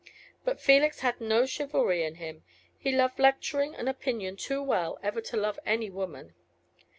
But 0.43 0.59
Felix 0.59 1.01
had 1.01 1.21
no 1.21 1.45
chivalry 1.45 2.03
in 2.03 2.15
him. 2.15 2.43
He 2.75 2.91
loved 2.91 3.19
lecturing 3.19 3.75
and 3.75 3.87
opinion 3.87 4.35
too 4.35 4.63
well 4.63 4.97
ever 5.03 5.21
to 5.21 5.37
love 5.37 5.59
any 5.63 5.91
woman. 5.91 6.33